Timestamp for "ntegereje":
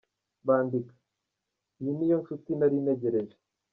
2.83-3.35